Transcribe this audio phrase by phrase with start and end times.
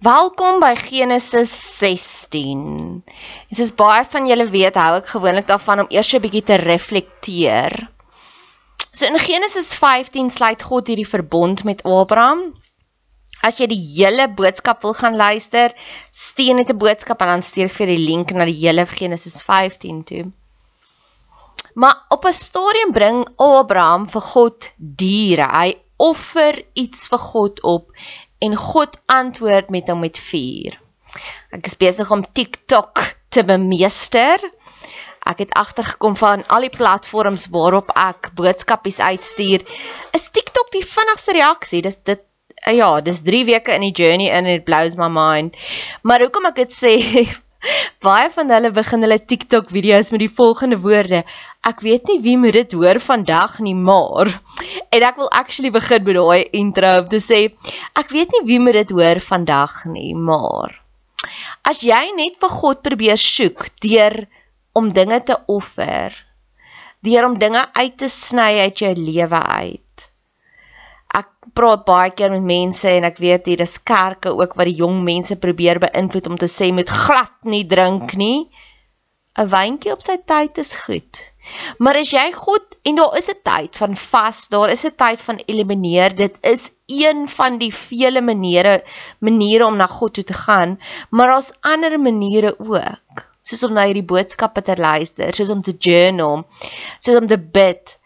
[0.00, 2.60] Welkom by Genesis 16.
[3.04, 6.56] En soos baie van julle weet, hou ek gewoonlik daarvan om eers 'n bietjie te
[6.56, 7.74] reflekteer.
[8.96, 12.40] So in Genesis 15 sluit God hierdie verbond met Abraham.
[13.44, 15.76] As jy die hele boodskap wil gaan luister,
[16.12, 19.42] stuur net 'n boodskap en dan stuur ek vir die link na die hele Genesis
[19.42, 20.32] 15 toe.
[21.74, 25.44] Maar op 'n stadium bring Abraham vir God diere.
[25.44, 27.92] Hy offer iets vir God op
[28.40, 30.78] en God antwoord met hom met vuur.
[31.54, 33.02] Ek is besig om TikTok
[33.34, 34.42] te bemeester.
[35.28, 39.66] Ek het agtergekom van al die platforms waarop ek boodskapies uitstuur,
[40.16, 41.82] is TikTok die vinnigste reaksie.
[41.84, 42.24] Dis dit
[42.76, 45.56] ja, dis 3 weke in die journey and it blows my mind.
[46.02, 46.94] Maar hoekom ek dit sê,
[48.06, 51.24] baie van hulle begin hulle TikTok video's met die volgende woorde:
[51.60, 54.30] Ek weet nie wie moet dit hoor vandag nie, maar
[54.88, 57.40] en ek wil actually begin met daai intro om te sê
[58.00, 60.72] ek weet nie wie moet dit hoor vandag nie, maar
[61.68, 64.16] as jy net vir God probeer soek deur
[64.72, 66.14] om dinge te offer,
[67.04, 70.06] deur om dinge uit te sny uit jou lewe uit.
[71.20, 74.78] Ek praat baie keer met mense en ek weet hier is kerke ook wat die
[74.80, 78.48] jong mense probeer beïnvloed om te sê moet glad nie drink nie.
[79.36, 81.29] 'n Wyntjie op sy tyd is goed.
[81.78, 85.22] Maar as jy God en daar is 'n tyd van vas, daar is 'n tyd
[85.22, 86.14] van elimineer.
[86.14, 88.82] Dit is een van die vele maniere
[89.18, 93.28] maniere om na God toe te gaan, maar daar's ander maniere ook.
[93.40, 96.46] Soos om na hierdie boodskappe te luister, soos om te journal,
[96.98, 97.98] soos om te bid.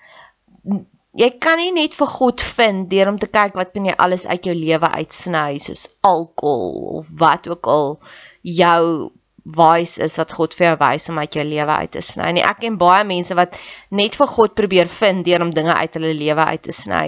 [1.15, 4.27] Jy kan nie net vir God vind deur om te kyk wat kan jy alles
[4.27, 7.99] uit jou lewe uitsny, soos alkohol of wat ook al
[8.43, 9.11] jou
[9.45, 12.31] wys is wat God vir jou wys om uit jou lewe uit te sny.
[12.33, 13.59] Nee, ek ken baie mense wat
[13.93, 17.05] net vir God probeer vind deur om dinge uit hulle lewe uit te sny.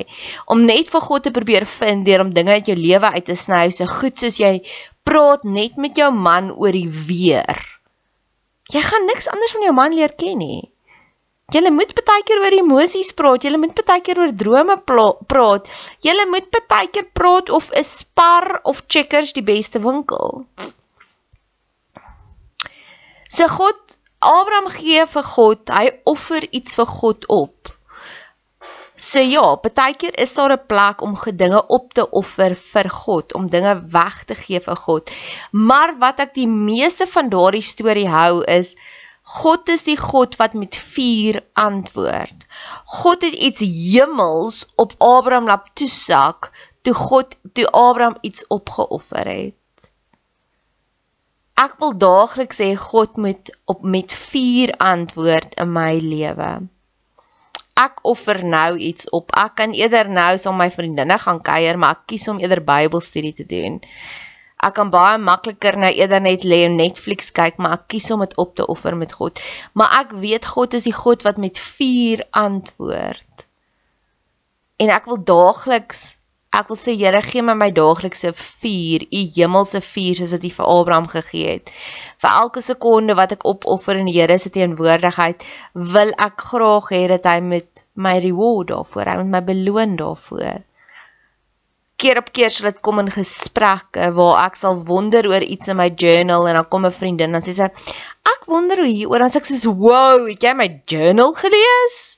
[0.53, 3.39] Om net vir God te probeer vind deur om dinge uit jou lewe uit te
[3.41, 4.61] sny, so goed soos jy
[5.07, 7.65] praat net met jou man oor die weer.
[8.73, 10.65] Jy gaan niks anders van jou man leer ken nie.
[11.55, 15.71] Jy moet baie keer oor emosies praat, jy moet baie keer oor drome praat.
[16.03, 20.45] Jy moet baie keer praat of 'n spar of checkers die beste winkel.
[23.29, 27.73] So God Abraham gee vir God, hy offer iets vir God op.
[28.97, 33.35] So ja, baie keer is daar 'n plek om gedinge op te offer vir God,
[33.35, 35.11] om dinge weg te gee vir God.
[35.53, 38.75] Maar wat ek die meeste van daardie storie hou is
[39.27, 42.47] God is die God wat met vuur antwoord.
[42.85, 49.55] God het iets hemels op Abraham laat toesak toe God toe Abraham iets opgeoffer het.
[51.57, 56.51] Ek wil daagliks sê God moet op met vuur antwoord in my lewe.
[57.81, 59.33] Ek offer nou iets op.
[59.45, 63.33] Ek kan eerder nou saam my vriendinne gaan kuier, maar ek kies om eerder Bybelstudie
[63.41, 63.81] te doen.
[64.69, 68.25] Ek kan baie makliker nou eerder net lê en Netflix kyk, maar ek kies om
[68.25, 69.41] dit op te offer met God.
[69.73, 73.49] Maar ek weet God is die God wat met vuur antwoord.
[74.81, 76.07] En ek wil daagliks
[76.57, 80.51] Ek wil sê Here gee my my daaglikse vuur, u hemelse vuur soos wat u
[80.59, 81.73] vir Abraham gegee het.
[82.25, 85.45] Vir elke sekonde wat ek opoffer in die Here se teenwoordigheid,
[85.97, 90.65] wil ek graag hê dat hy met my reward daarvoor, hy met my beloon daarvoor.
[92.01, 95.81] Keer op keer sal dit kom in gesprekke waar ek sal wonder oor iets in
[95.81, 97.69] my journal en dan kom 'n vriendin en sê sy
[98.33, 102.16] ek wonder hoe hieroor en sê ek soos wow, het jy my journal gelees?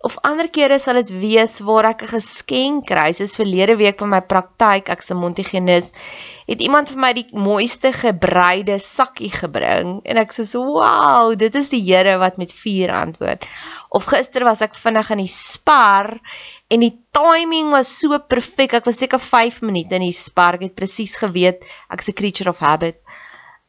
[0.00, 3.10] Of ander kere sal dit wees waar ek 'n geskenk kry.
[3.12, 5.90] Soos verlede week van my praktyk, ek's 'n Montigenis,
[6.46, 11.54] het iemand vir my die mooiste gebreide sakkie gebring en ek sê so, "Wow, dit
[11.54, 13.44] is die Here wat met vuur antwoord."
[13.90, 16.20] Of gister was ek vinnig in die spar
[16.70, 18.74] en die timing was so perfek.
[18.74, 20.54] Ek was seker 5 minute in die spar.
[20.54, 22.96] Ek het presies geweet ek's 'n creature of habit.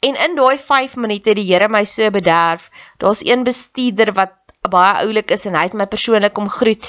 [0.01, 2.69] En in daai 5 minute het die Here my so bederf.
[2.99, 4.38] Daar's een bestuurder wat
[4.71, 6.85] baie oulik is en hy het my persoonlik kom groet.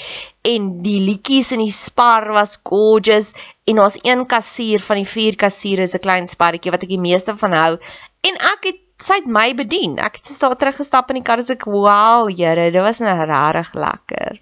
[0.46, 3.32] En die liedjies in die spar was gorgeous.
[3.64, 7.06] En daar's een kassier van die vier kassiere is 'n klein sparretjie wat ek die
[7.08, 7.72] meeste van hou.
[8.20, 9.98] En ek het sy het my bedien.
[9.98, 13.16] Ek het so daar teruggestap in die kar en ek wow Here dit was nou
[13.16, 14.40] regtig lekker.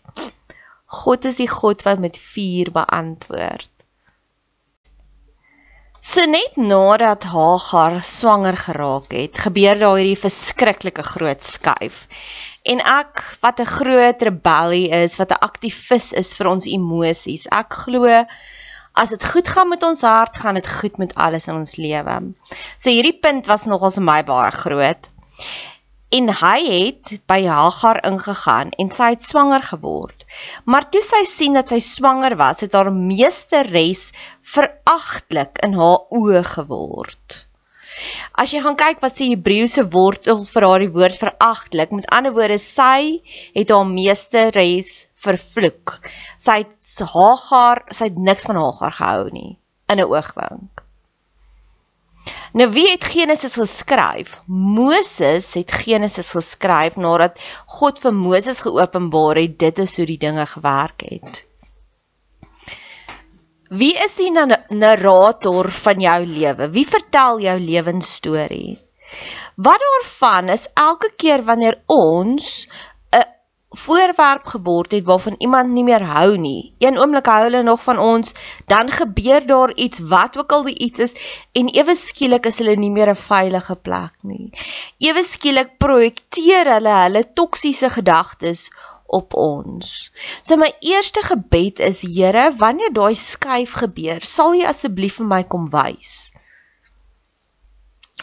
[0.86, 3.68] God is die God wat met vuur beantwoord
[6.00, 12.04] So net nadat Hagar swanger geraak het, gebeur daar hierdie verskriklike groot skuif.
[12.62, 17.48] En ek wat 'n groot rebellie is, wat 'n aktivis is vir ons emosies.
[17.50, 18.06] Ek glo
[18.94, 22.34] as dit goed gaan met ons hart, gaan dit goed met alles in ons lewe.
[22.76, 25.08] So hierdie punt was nogals vir my baie groot.
[26.10, 30.17] En hy het by Hagar ingegaan en sy het swanger geword.
[30.64, 34.08] Maar toe sy sien dat sy swanger was, het haar meesteres
[34.54, 37.44] veragtelik in haar oë geword.
[38.38, 42.34] As jy gaan kyk wat sê Hebreëse wortel vir haar die woord veragtelik, met ander
[42.36, 43.22] woorde sy
[43.56, 45.98] het haar meesteres vervloek.
[46.38, 49.56] Sy het Hagar, sy het niks van Hagar gehou nie
[49.88, 50.84] in 'n oogwink.
[52.52, 54.38] Nou wie het Genesis geskryf?
[54.46, 57.36] Moses het Genesis geskryf nadat
[57.66, 61.44] God vir Moses geopenbaar het dit is hoe die dinge gewerk het.
[63.68, 66.70] Wie is die narrator van jou lewe?
[66.72, 68.78] Wie vertel jou lewensstorie?
[69.56, 72.68] Wat daarvan is elke keer wanneer ons
[73.84, 76.74] voorwerp geword het waarvan iemand nie meer hou nie.
[76.78, 78.34] Een oomblik hou hulle nog van ons,
[78.72, 81.16] dan gebeur daar iets wat ook al die iets is
[81.52, 84.50] en ewe skielik is hulle nie meer 'n veilige plek nie.
[85.08, 88.70] Ewe skielik projekteer hulle hulle toksiese gedagtes
[89.06, 90.10] op ons.
[90.42, 95.42] So my eerste gebed is Here, wanneer daai skuif gebeur, sal U asseblief vir my
[95.44, 96.32] kom wys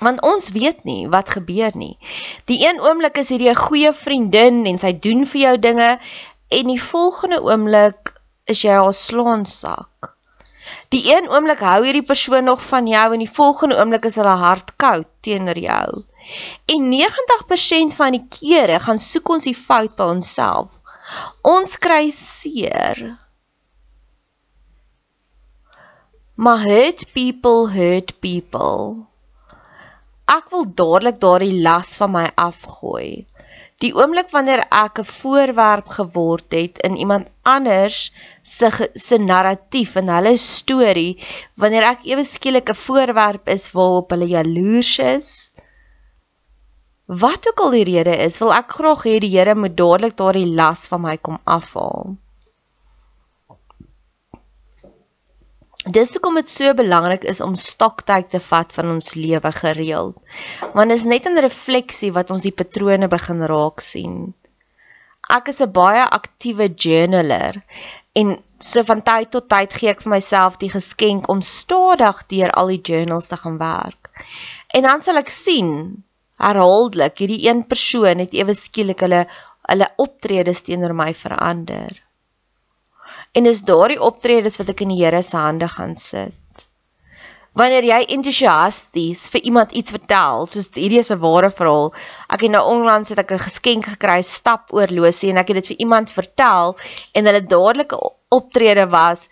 [0.01, 1.97] want ons weet nie wat gebeur nie.
[2.45, 5.99] Die een oomblik is hierdie 'n goeie vriendin en sy doen vir jou dinge
[6.49, 8.13] en die volgende oomblik
[8.45, 10.15] is jy haar slaansak.
[10.89, 14.35] Die een oomblik hou hierdie persoon nog van jou en die volgende oomblik is hulle
[14.41, 16.03] hart koud teenoor jou.
[16.65, 20.79] En 90% van die kere gaan soek ons die fout by onsself.
[21.41, 23.19] Ons kry seer.
[26.35, 29.05] Maar hurt people hurt people.
[30.33, 33.25] Ek wil dadelik daardie las van my afgooi.
[33.83, 37.97] Die oomblik wanneer ek 'n voorwerp geword het in iemand anders
[38.41, 38.69] se
[39.05, 41.21] se narratief en hulle storie,
[41.61, 45.29] wanneer ek ewe skielik 'n voorwerp is waarop hulle jaloers is,
[47.05, 50.49] wat ook al die rede is, wil ek graag hê die Here moet dadelik daardie
[50.61, 52.15] las van my kom afhaal.
[55.85, 60.15] Dis hoekom dit so belangrik is om stoktyd te vat van ons lewe gereeld.
[60.73, 64.33] Want dit is net 'n refleksie wat ons die patrone begin raak sien.
[65.29, 67.61] Ek is 'n baie aktiewe journaler
[68.13, 72.51] en so van tyd tot tyd gee ek vir myself die geskenk om stadig deur
[72.51, 74.09] al die journals te gaan werk.
[74.73, 76.03] En dan sal ek sien
[76.37, 79.27] herhaaldelik hierdie een persoon het ewe skielik hulle
[79.69, 82.04] hulle optredes teenoor my verander.
[83.35, 86.33] En dis daardie optredes wat ek in die Here se hande gaan sit.
[87.55, 91.93] Wanneer jy entoesiasties vir iemand iets vertel, soos hierdie is 'n ware verhaal.
[92.27, 95.67] Ek het nou onlangs het ek 'n geskenk gekry, stap oorlosie en ek het dit
[95.71, 96.75] vir iemand vertel
[97.13, 97.97] en hulle dadelike
[98.29, 99.29] optrede was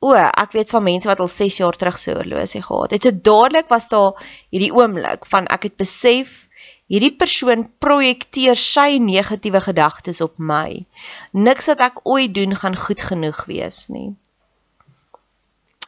[0.00, 3.02] O, ek weet van mense wat al 6 jaar terug so oorlosie gehad het.
[3.02, 4.12] So dadelik was daar
[4.52, 6.45] hierdie oomblik van ek het besef
[6.86, 10.84] Hierdie persoon projekteer sy negatiewe gedagtes op my.
[11.34, 14.12] Niks wat ek ooit doen gaan goed genoeg wees nie.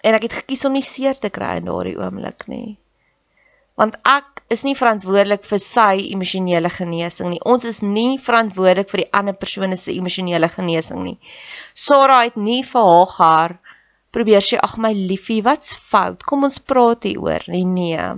[0.03, 2.79] En ek het gekies om nie seer te kry in daardie oomblik nie.
[3.79, 7.41] Want ek is nie verantwoordelik vir sy emosionele genesing nie.
[7.47, 11.19] Ons is nie verantwoordelik vir die ander persoon se emosionele genesing nie.
[11.75, 13.55] Sarah het nie vir haar
[14.11, 16.25] probeer sê ag my liefie, wat's fout?
[16.27, 17.47] Kom ons praat hieroor.
[17.47, 18.09] Nee nee.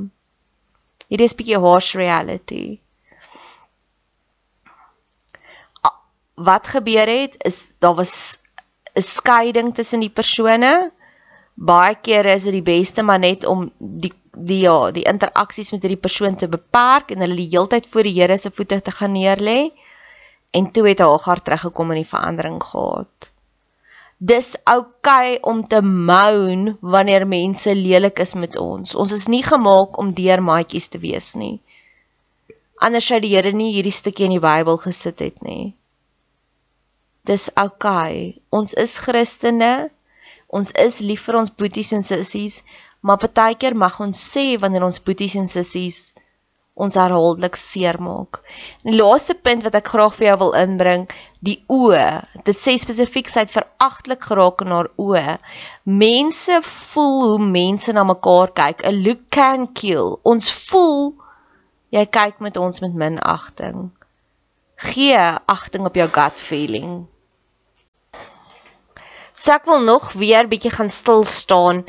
[1.10, 2.78] Hierdie is bietjie harsh reality.
[6.40, 8.38] Wat gebeur het is daar was
[8.94, 10.92] 'n skeiding tussen die persone.
[11.54, 15.82] Baie kere is dit die beste maar net om die die ja, die interaksies met
[15.82, 19.12] hierdie persoon te beperk en hulle die heeltyd voor die Here se voete te gaan
[19.12, 19.72] neerlê.
[20.50, 23.29] En toe het Hagar teruggekom en die verandering gehad
[24.20, 28.94] dis oukei okay om te moan wanneer mense lelik is met ons.
[28.94, 31.56] Ons is nie gemaak om deur maatjies te wees nie.
[32.80, 35.72] Anders sou die Here nie hierdie stukkie in die Bybel gesit het nie.
[37.24, 38.36] Dis oukei.
[38.36, 38.42] Okay.
[38.50, 39.90] Ons is Christene.
[40.48, 42.60] Ons is lief vir ons boeties en sissies,
[43.00, 46.10] maar partykeer mag ons sê wanneer ons boeties en sissies
[46.74, 48.40] ons herhaaldelik seermaak.
[48.86, 51.06] Die laaste punt wat ek graag vir jou wil inbring,
[51.44, 52.06] die oë.
[52.46, 55.36] Dit sê spesifiek sy het veragtelik geraak in haar oë.
[55.84, 58.84] Mense voel hoe mense na mekaar kyk.
[58.84, 60.18] 'n Look can kill.
[60.24, 61.14] Ons voel
[61.90, 63.90] jy kyk met ons met minagting.
[64.76, 67.06] Gee agting op jou gut feeling.
[69.34, 71.84] So ek wil nog weer bietjie gaan stil staan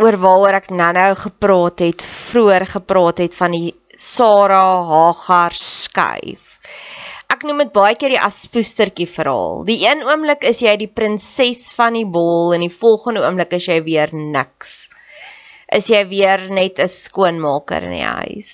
[0.00, 6.58] oor waaroor ek nou-nou gepraat het, vroeër gepraat het van die Sarah Hagar skuif.
[7.32, 9.62] Ek noem dit baie keer die aspoestertjie verhaal.
[9.68, 13.68] Die een oomblik is jy die prinses van die bol en die volgende oomblik is
[13.68, 14.90] jy weer niks.
[15.72, 18.52] Is jy weer net 'n skoonmaker in die huis.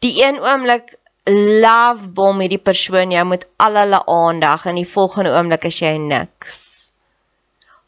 [0.00, 0.94] Die een oomblik
[1.26, 5.96] love bom hierdie persoon jou met al hulle aandag en die volgende oomblik is jy
[5.98, 6.75] niks.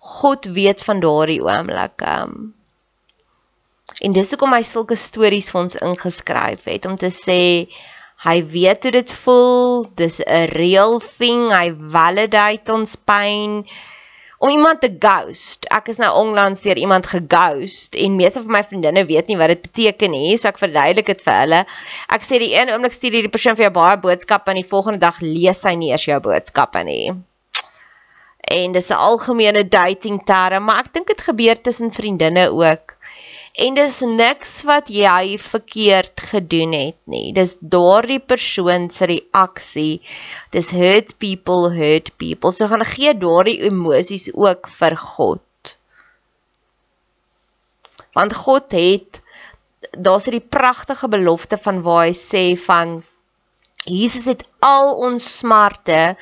[0.09, 2.15] God weet van daardie oomblikke.
[4.05, 7.43] En dis hoekom hy sulke stories vir ons ingeskryf het om te sê
[8.25, 13.63] hy weet hoe dit voel, dis 'n real thing, hy validate ons pyn
[14.39, 15.67] om iemand te ghost.
[15.71, 19.55] Ek is nou onlangs deur iemand geghost en meeste van my vriendinne weet nie wat
[19.55, 21.65] dit beteken nie, so ek verduidelik dit vir hulle.
[22.15, 25.03] Ek sê die een oomblik stuur hierdie persoon vir jou baie boodskappe en die volgende
[25.03, 27.17] dag lees hy nie eers jou boodskappe nie.
[28.49, 32.97] En dis 'n algemene dating term, maar ek dink dit gebeur tussen vriendinne ook.
[33.59, 37.33] En dis niks wat jy verkeerd gedoen het nie.
[37.35, 40.01] Dis daardie persoon se reaksie.
[40.55, 42.53] Dis hurt people hurt people.
[42.53, 45.75] So gaan gee daardie emosies ook vir God.
[48.15, 49.23] Want God het
[49.91, 53.01] daar's hierdie pragtige belofte van waar hy sê van
[53.89, 56.15] Jesus het al ons smarte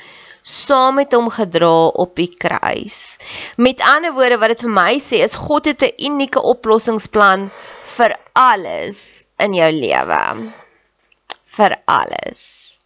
[0.47, 3.17] saam met hom gedra op die kruis.
[3.57, 7.51] Met ander woorde wat dit vir my sê is God het 'n unieke oplossingsplan
[7.97, 10.53] vir alles in jou lewe.
[11.57, 12.79] Vir alles.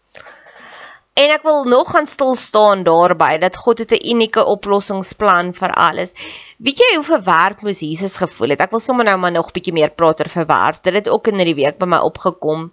[1.15, 5.73] En ek wil nog gaan stil staan daarby dat God het 'n unieke oplossingsplan vir
[5.75, 6.13] alles.
[6.57, 8.61] Weet jy hoe verwerp moes Jesus gevoel het?
[8.61, 10.83] Ek wil sommer nou maar nog 'n bietjie meer praat oor verwerp.
[10.83, 12.73] Dit het ook in hierdie week by my opgekom.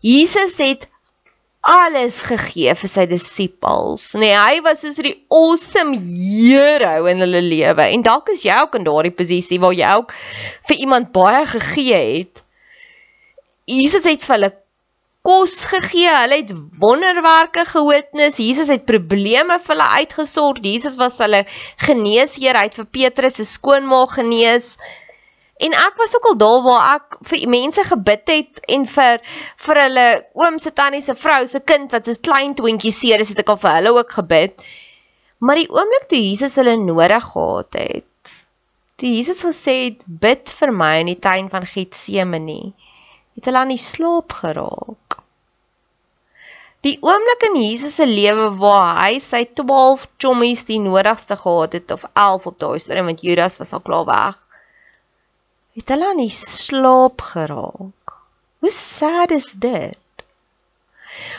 [0.00, 0.88] Jesus het
[1.64, 4.10] alles gegee vir sy disippels.
[4.20, 7.86] Nee, hy was soos die awesome hero in hulle lewe.
[7.88, 10.12] En dalk is jy ook in daardie posisie waar jy ook
[10.68, 12.42] vir iemand baie gegee het.
[13.70, 14.52] Jesus het vir hulle
[15.24, 16.12] kos gegee.
[16.12, 16.52] Hulle het
[16.82, 18.42] wonderwerke gewitness.
[18.44, 20.60] Jesus het probleme vir hulle uitgesort.
[20.68, 21.46] Jesus was hulle
[21.86, 22.60] geneesheer.
[22.60, 24.74] Hy het vir Petrus se skoonma genees.
[25.56, 29.20] En ek was ook al daar waar ek vir mense gebid het en vir
[29.66, 33.30] vir hulle oom se tannie se vrou se kind wat 'n klein twintjie seer is,
[33.30, 34.64] het ek al vir hulle ook gebid.
[35.38, 38.32] Maar die oomblik toe Jesus hulle nodig gehad het,
[38.96, 42.72] toe Jesus gesê het bid vir my in die tuin van Getsemane,
[43.36, 45.20] het hulle aan die slaap geraak.
[46.82, 51.90] Die oomblik in Jesus se lewe waar hy sy 12 chommies die nodigste gehad het
[51.90, 54.43] of 11 op daai stadium want Judas was al klaar weg
[55.74, 58.16] het hulle aan die slaap geraak.
[58.62, 59.98] Hoe sad is dit?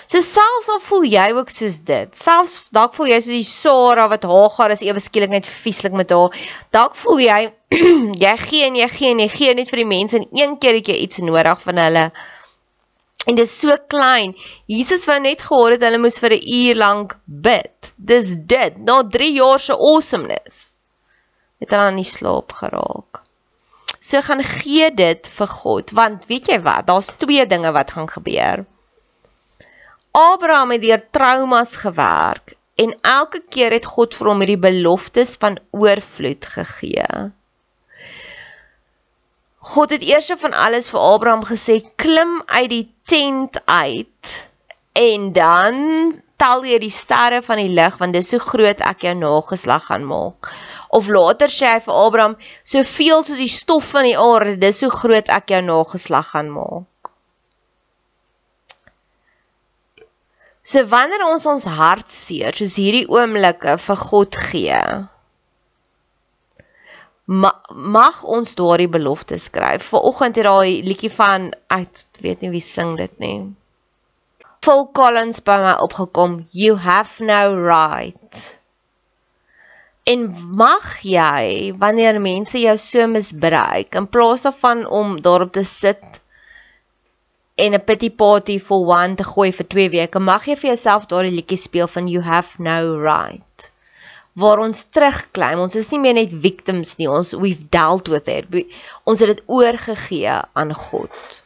[0.07, 4.05] So selfs al voel jy ook soos dit, selfs dalk voel jy soos die Sara
[4.11, 6.35] wat Hagar is ewe skielik net vieslik met haar.
[6.75, 7.39] Dalk voel jy
[8.25, 10.79] jy gee en jy gee en jy gee net vir die mense en een keer
[10.79, 12.05] het jy iets nodig van hulle.
[13.25, 14.35] En dit is so klein.
[14.69, 17.91] Jesus wou net gehoor het hulle moes vir 'n uur lank bid.
[17.97, 18.77] Dis dit.
[18.77, 20.73] Na 3 jaar se awesomeness
[21.59, 23.25] het hulle aan die slaap geraak.
[24.05, 28.09] So gaan gee dit vir God, want weet jy wat, daar's twee dinge wat gaan
[28.11, 28.61] gebeur.
[30.15, 35.57] Abraham het deur traumas gewerk en elke keer het God vir hom hierdie beloftes van
[35.75, 37.07] oorvloed gegee.
[39.65, 44.35] God het eers van alles vir Abraham gesê klim uit die tent uit
[44.93, 45.79] en dan
[46.37, 50.05] tel jy die sterre van die lig want dis hoe groot ek jou nageslag gaan
[50.07, 50.51] maak.
[50.89, 54.91] Of later sê hy vir Abraham, soveel soos die stof van die aarde, dis hoe
[54.93, 57.11] groot ek jou nageslag gaan maak.
[60.65, 64.79] So wanneer ons ons hart seer, soos hierdie oomblikke vir God gee,
[67.25, 69.89] mag ons daardie belofte skryf.
[69.91, 73.37] Vanoggend het daai liedjie van ek weet nie wie sing dit nie.
[74.65, 78.59] Phil Collins by my opgekom, You have no right.
[80.05, 86.19] En mag jy wanneer mense jou so misbruik in plaas daarvan om daarop te sit
[87.63, 91.07] en 'n pity party for one te gooi vir 2 weke, mag jy vir jouself
[91.07, 93.71] daardie liedjie speel van you have no right.
[94.35, 98.45] Waar ons terugklim, ons is nie meer net victims nie, ons we've dealt with it.
[99.05, 101.41] Ons het dit oorgegee aan God.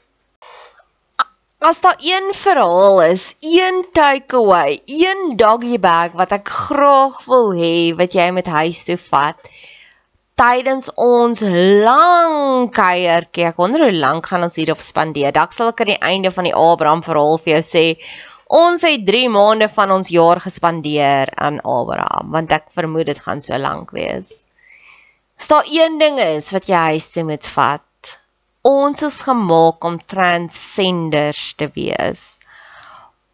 [1.59, 7.91] As daar een verhaal is, een takeaway, een doggy bag wat ek graag wil hê
[7.99, 9.49] wat jy met huis toe vat
[10.39, 11.43] tydens ons
[11.83, 13.49] lang kuiertjie.
[13.49, 15.35] Ek wonder hoe lank gaan ons hierop spandeer.
[15.35, 17.83] Dalk sal ek aan die einde van die Abraham verhaal vir jou sê
[18.61, 23.43] ons het 3 maande van ons jaar gespandeer aan Abraham, want ek vermoed dit gaan
[23.43, 24.31] so lank wees.
[25.35, 27.83] As daar een ding is wat jy huis toe moet vat,
[28.67, 32.39] Ons is gemaak om transcenders te wees.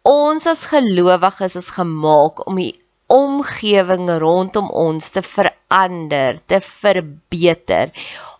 [0.06, 2.76] Ons as gelowiges is gemaak om die
[3.10, 7.90] omgewing rondom ons te verander, te verbeter,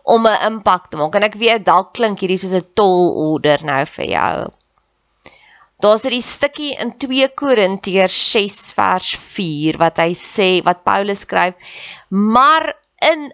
[0.04, 1.14] om 'n impak te maak.
[1.14, 4.50] En ek weet dalk klink hierdie soos 'n tall order nou vir jou.
[5.82, 11.54] Daar's hierdie stukkie in 2 Korintiërs 6 vers 4 wat hy sê wat Paulus skryf,
[12.08, 13.32] maar in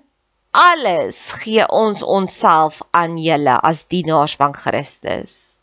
[0.53, 5.57] alles gee ons onsself aan julle as dienaars van Christus.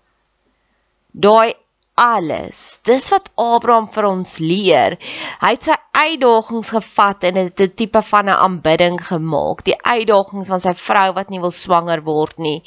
[1.14, 1.54] Daai
[2.00, 2.80] alles.
[2.88, 4.96] Dis wat Abraham vir ons leer.
[5.42, 9.64] Hy het sy uitdagings gevat en dit 'n tipe van 'n aanbidding gemaak.
[9.64, 12.64] Die uitdagings van sy vrou wat nie wil swanger word nie.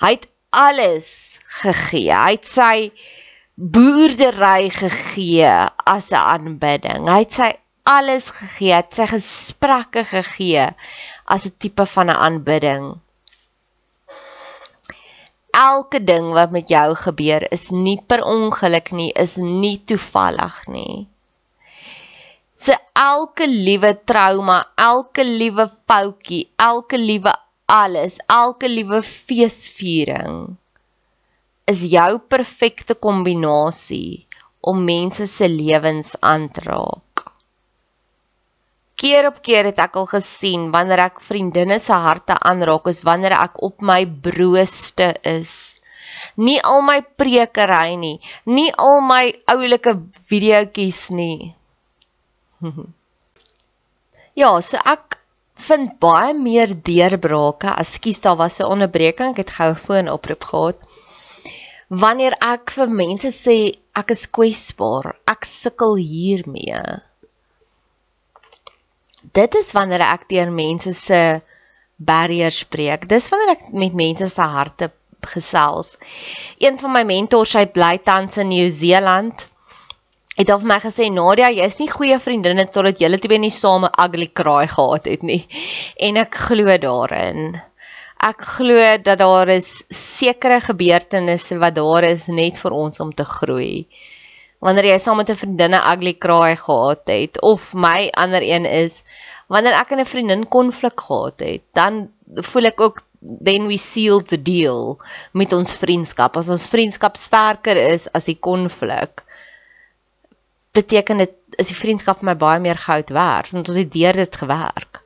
[0.00, 2.12] Hy het alles gegee.
[2.12, 2.92] Hy het sy
[3.56, 7.08] boerdery gegee as 'n aanbidding.
[7.08, 7.50] Hy het sy
[7.84, 10.68] alles gegee, het sy gesprekke gegee
[11.24, 12.94] as 'n tipe van 'n aanbidding
[15.54, 21.06] elke ding wat met jou gebeur is nie per ongeluk nie, is nie toevallig nie.
[22.58, 27.34] Se elke liewe trauma, elke liewe foutjie, elke liewe
[27.70, 30.56] alles, elke liewe feesviering
[31.70, 34.26] is jou perfekte kombinasie
[34.60, 37.13] om mense se lewens aan te raak
[38.96, 43.34] keer op keer het ek al gesien wanneer ek vriendinne se harte aanraak is wanneer
[43.36, 45.54] ek op my brooste is.
[46.38, 49.96] Nie al my prekery nie, nie al my oulike
[50.30, 51.54] videoetjies nie.
[54.42, 55.18] ja, so ek
[55.66, 57.74] vind baie meer deurbrake.
[57.82, 59.34] Ekskuus, daar was 'n onderbreking.
[59.34, 60.78] Ek het gou 'n foonoproep gehad.
[61.88, 63.58] Wanneer ek vir mense sê
[63.94, 67.02] ek is kwesbaar, ek sukkel hiermee
[69.32, 71.40] dit is wanneer ek deur mense se
[71.96, 73.08] barriers breek.
[73.08, 74.90] Dis wanneer ek met mense se harte
[75.24, 75.96] gesels.
[76.58, 79.48] Een van my mentors, hy bly tans in Nieu-Seeland.
[80.34, 83.90] Het al vir my gesê Nadia, jy's nie goeie vriendinne totdat julle twee nie same
[84.02, 85.44] ugly kraai gehad het nie.
[86.02, 87.54] En ek glo daarin.
[88.24, 93.26] Ek glo dat daar is sekere gebeurtenisse wat daar is net vir ons om te
[93.28, 93.86] groei.
[94.64, 99.02] Wanneer jy saam met 'n vriendinne ugly kraai gehad het of my ander een is
[99.52, 103.02] wanneer ek en 'n vriendin konflik gehad het, dan voel ek ook
[103.44, 104.98] then we seal the deal
[105.32, 106.36] met ons vriendskap.
[106.36, 109.24] As ons vriendskap sterker is as die konflik,
[110.72, 114.12] beteken dit is die vriendskap vir my baie meer goud werd want ons het deur
[114.12, 115.02] dit gewerk.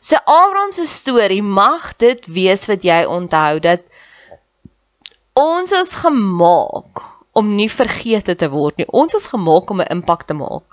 [0.00, 3.82] So Abraham se storie mag dit wees wat jy onthou dat
[5.34, 8.88] ons is gemaak om nie vergeete te word nie.
[8.90, 10.66] Ons is gemaak om 'n impak te maak.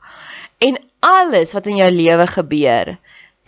[0.67, 2.97] En alles wat in jou lewe gebeur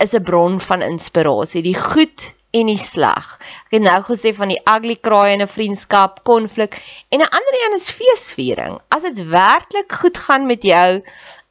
[0.04, 3.26] is 'n bron van inspirasie, die goed en die sleg.
[3.66, 6.78] Ek het nou gesê van die ugly cry in 'n vriendskap, konflik
[7.10, 8.78] en 'n ander een is feesviering.
[8.88, 11.02] As dit werklik goed gaan met jou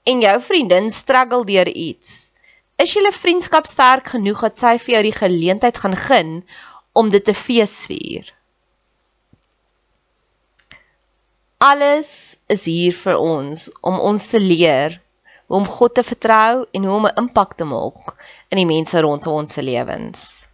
[0.04, 2.32] en jou vriendin struggle deur iets,
[2.78, 6.44] is julle vriendskap sterk genoeg dat sy vir jou die geleentheid gaan gun
[6.94, 8.37] om dit te feesvier.
[11.58, 15.02] Alles is hier vir ons om ons te leer
[15.50, 18.14] om God te vertrou en hoe om 'n impak te maak
[18.52, 20.46] in die mense rondom ons se lewens.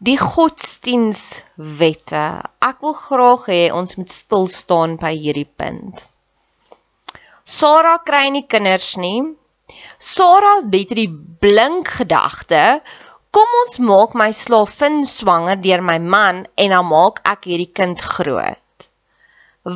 [0.00, 2.24] Die godsdienswette.
[2.70, 6.00] Ek wil graag hê ons moet stil staan by hierdie punt.
[7.44, 9.36] Sara kry nie kinders nie.
[9.98, 11.12] Sara het die
[11.44, 12.80] blink gedagte,
[13.30, 18.00] kom ons maak my slavin swanger deur my man en dan maak ek hierdie kind
[18.00, 18.56] groot.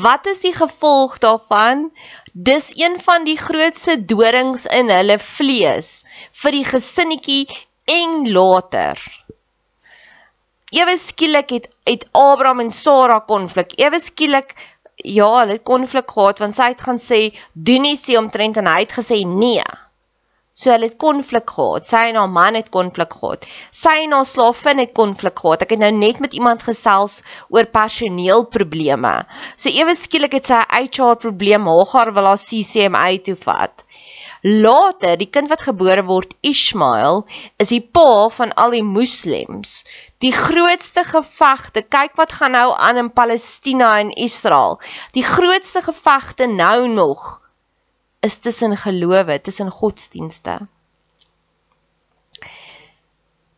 [0.03, 1.91] Wat is die gevolg daarvan?
[2.33, 5.91] Dis een van die grootste dorings in hulle vlees
[6.43, 7.45] vir die gesinnetjie
[7.87, 8.99] en later.
[10.75, 13.77] Ewe skielik het het Abraham en Sara konflik.
[13.79, 14.57] Ewe skielik
[14.97, 17.21] ja, hulle het konflik gehad want sy het gaan sê
[17.53, 19.63] doen nie sê omtrent en hy het gesê nee.
[20.55, 21.83] So hulle het konflik gehad.
[21.87, 23.47] Sy en haar man het konflik gehad.
[23.75, 25.65] Sy en haar slaafin het konflik gehad.
[25.67, 27.17] Ek het nou net met iemand gesels
[27.51, 29.15] oor personeelprobleme.
[29.59, 31.67] So ewe skielik het sy 'n HR probleem.
[31.67, 33.83] Hagar wil haar CCMA toe vat.
[34.47, 37.25] Later, die kind wat gebore word, Ismail,
[37.57, 39.85] is die pa van al die moslems.
[40.21, 44.79] Die grootste gevegte, kyk wat gaan nou aan in Palestina en Israel.
[45.17, 47.41] Die grootste gevegte nou nog
[48.25, 50.59] is tussen gelowe, tussen godsdienste.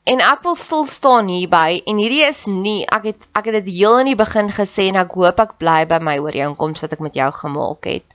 [0.07, 3.73] En ek wil stil staan hierby en hierdie is nie ek het ek het dit
[3.81, 7.03] heel in die begin gesê en ek hoop ek bly by my ooreenkoms wat ek
[7.03, 8.07] met jou gemaak het.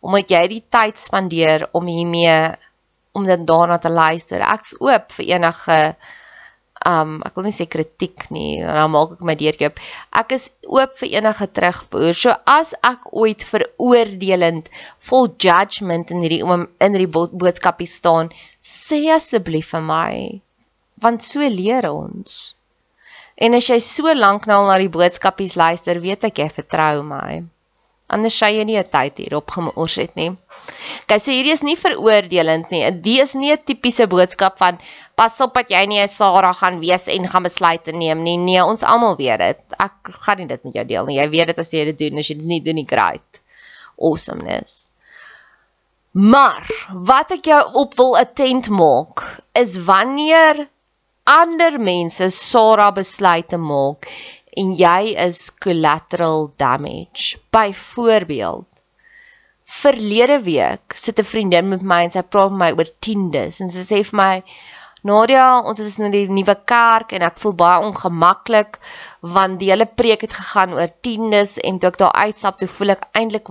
[0.00, 2.38] Omdat jy die tyd spandeer om hiermee
[3.16, 4.40] om dit daarna te luister.
[4.40, 5.78] Ek's oop vir enige
[6.86, 9.80] um ek wil nie sê kritiek nie, dan maak ek my deurkoop.
[10.20, 12.14] Ek is oop vir enige terugvoer.
[12.14, 14.70] So as ek ooit veroordelend,
[15.08, 16.68] vol judgement in hierdie in
[16.98, 18.30] hierdie boodskapie staan,
[18.62, 20.12] sê asseblief vir my,
[21.02, 22.54] want so leer ons.
[23.36, 27.02] En as jy so lank nou al na die boodskapies luister, weet ek jy vertrou
[27.04, 27.42] my.
[28.06, 30.30] Anders sou jy nie 'n tyd hierop gemors het nie.
[31.02, 32.82] Okay, so hierdie is nie veroordelend nie.
[32.90, 34.78] Dit is nie 'n tipiese boodskap van
[35.14, 38.36] pas op dat jy nie 'n Sarah gaan wees en gaan besluite neem nie.
[38.36, 39.60] Nee, ons almal weet dit.
[39.78, 41.18] Ek gaan nie dit met jou deel nie.
[41.18, 43.40] Jy weet dit as jy dit doen, as jy dit nie doen nie, great.
[43.98, 44.86] Awesomeness.
[46.12, 50.68] Maar wat ek jou op wil attent maak is wanneer
[51.26, 54.06] ander mense Sarah besluite maak
[54.56, 57.36] en jy is collateral damage.
[57.50, 58.66] Byvoorbeeld
[59.66, 63.70] verlede week sit 'n vriendin met my en sy praat met my oor tiendes en
[63.70, 64.34] sy sê vir my
[65.06, 68.78] Nadia, ons is in die nuwe kerk en ek voel baie ongemaklik
[69.36, 72.94] want die hele preek het gegaan oor tiendes en toe ek daar uitstap toe voel
[72.96, 73.50] ek eintlik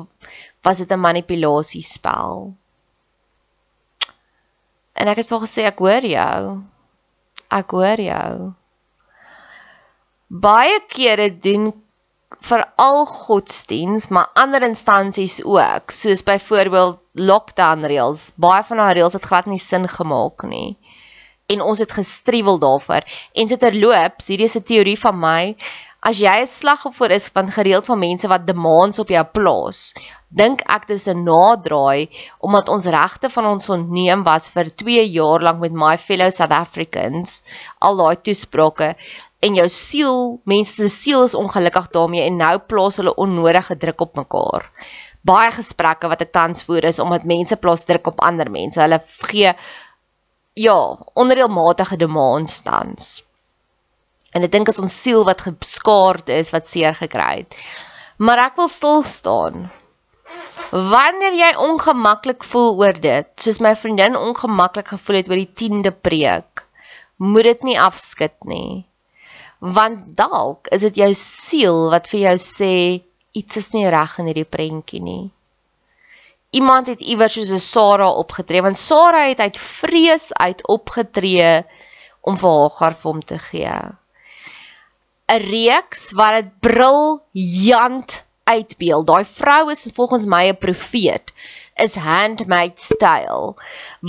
[0.68, 2.54] was dit 'n manipulasiespel.
[4.96, 6.64] En ek het vir gesê ek hoor jou.
[7.52, 8.54] Ek hoor jou.
[10.28, 11.74] Baie kere doen
[12.42, 18.32] veral godsdiens, maar ander instansies ook, soos byvoorbeeld lockdown reëls.
[18.36, 20.78] Baie van daai reëls het glad nie sin gemaak nie.
[21.46, 23.06] En ons het gestruwel daarvoor.
[23.34, 25.56] En so terloops, hierdie is 'n teorie van my,
[26.06, 29.80] As jy 'n slagoffer is van gereeld van mense wat demands op jou plaas,
[30.42, 32.10] dink ek dis 'n nadraai
[32.46, 36.54] omdat ons regte van ons ontneem was vir 2 jaar lank met my fellow South
[36.60, 37.42] Africans,
[37.80, 38.94] al daai toesprake
[39.40, 44.02] en jou siel, mense se siel is ongelukkig daarmee en nou plaas hulle onnodige druk
[44.02, 44.70] op mekaar.
[45.26, 48.82] Baie gesprekke wat ek tans voer is omdat mense plaas druk op ander mense.
[48.82, 49.54] Hulle gee
[50.56, 50.78] ja,
[51.14, 53.24] onreëlmatige demands tans.
[54.36, 57.58] En ek dink as ons siel wat geskaard is, wat seer gekry het.
[58.18, 59.68] Maar ek wil stil staan.
[60.72, 65.92] Wanneer jy ongemaklik voel oor dit, soos my vriendin ongemaklik gevoel het oor die 10de
[66.08, 66.66] preek,
[67.20, 68.86] moet dit nie afskud nie.
[69.66, 72.74] Want dalk is dit jou siel wat vir jou sê
[73.34, 75.24] iets is nie reg in hierdie prentjie nie.
[76.56, 81.66] Iemand het iewers soos 'n Sara opgetree, want Sara het uit vrees uit opgetree
[82.22, 83.74] om vir Hagar vir hom te gee.
[85.34, 89.08] 'n reeks wat dit briljant uitbeeld.
[89.08, 91.34] Daai vrou is volgens my 'n profeet
[91.84, 93.56] is handmade style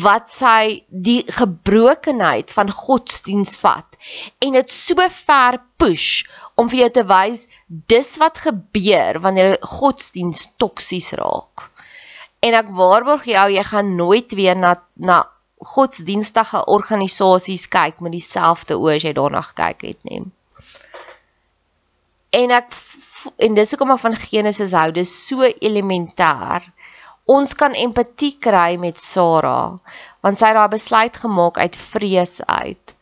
[0.07, 3.99] wat sy die gebrokenheid van godsdiens vat
[4.47, 6.25] en dit so ver push
[6.55, 7.47] om vir jou te wys
[7.95, 11.71] dis wat gebeur wanneer godsdiens toksies raak.
[12.47, 15.25] En ek waarborg jou jy gaan nooit weer na na
[15.75, 20.27] godsdienstige organisasies kyk met dieselfde oë as jy daarna gekyk het nie
[22.37, 22.75] en ek
[23.43, 26.67] en dis hoekom ek van Genesis hou, dis so elementêr.
[27.27, 29.79] Ons kan empatie kry met Sara,
[30.23, 32.95] want sy het daai besluit gemaak uit vrees uit.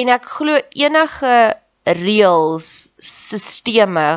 [0.00, 1.34] En ek glo enige
[1.84, 2.68] reëls,
[3.04, 4.08] sisteme,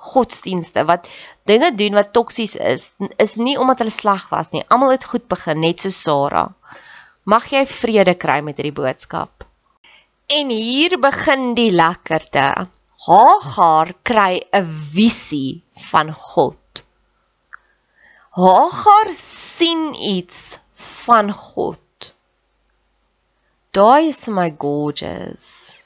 [0.00, 1.08] godsdienste wat
[1.48, 4.64] dinge doen wat toksies is, is nie omdat hulle sleg was nie.
[4.68, 6.46] Almal het goed begin, net so Sara.
[7.24, 9.44] Mag jy vrede kry met hierdie boodskap.
[10.30, 12.68] En hier begin die lekkerte.
[13.08, 16.59] Hagar kry 'n visie van God.
[18.30, 22.14] Hagar sien iets van God.
[23.74, 25.84] Daai is my gorgeous.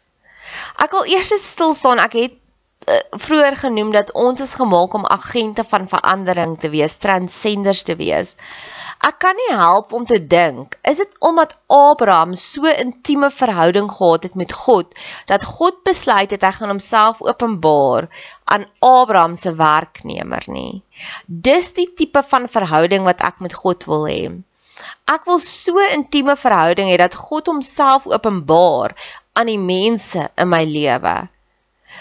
[0.76, 2.02] Ek wil eers stil staan.
[2.04, 2.36] Ek het
[3.24, 8.34] vroeër genoem dat ons is gemaak om agente van verandering te wees, transcenders te wees.
[9.04, 14.28] Ek kan nie help om te dink, is dit omdat Abraham so intieme verhouding gehad
[14.28, 14.94] het met God
[15.26, 18.08] dat God besluit het hy gaan homself openbaar
[18.44, 20.82] aan Abraham se werknemer nie.
[21.26, 24.22] Dis die tipe van verhouding wat ek met God wil hê.
[25.10, 28.96] Ek wil so intieme verhouding hê dat God homself openbaar
[29.32, 31.14] aan die mense in my lewe.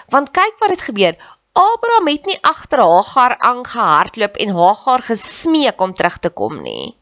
[0.09, 1.15] Want kyk wat het gebeur.
[1.53, 6.95] Abraham het nie agter Hagar aangehardloop en Hagar gesmeek om terug te kom nie.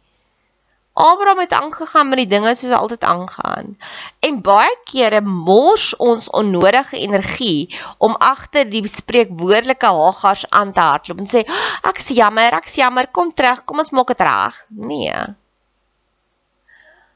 [0.93, 3.77] Abraham het aangegaan met die dinge soos altyd aangaan.
[4.19, 11.23] En baie kere mors ons onnodige energie om agter die spreekwoordelike Hagars aan te hardloop
[11.23, 11.45] en sê
[11.87, 14.61] ek is jammer, ek is jammer, kom terug, kom ons maak dit reg.
[14.91, 15.25] Nee.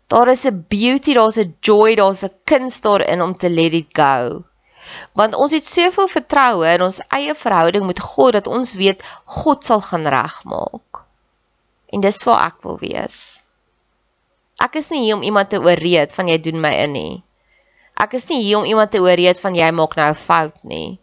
[0.08, 3.92] Daar is 'n beauty, daar's 'n joy, daar's 'n kuns daarin om te let it
[3.92, 4.46] go
[5.14, 9.04] want ons het soveel vertroue in ons eie verhouding met God dat ons weet
[9.40, 11.04] God sal gaan regmaak.
[11.94, 13.20] En dis waar ek wil wees.
[14.62, 17.16] Ek is nie hier om iemand te ooreed van jy doen my in nie.
[17.96, 21.00] Ek is nie hier om iemand te ooreed van jy maak nou 'n fout nie.